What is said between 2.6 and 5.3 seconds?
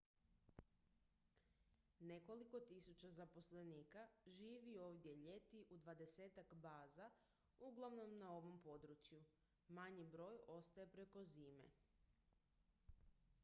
tisuća zaposlenika živi ovdje